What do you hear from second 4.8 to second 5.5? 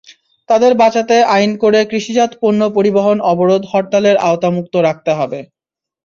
রাখতে হবে।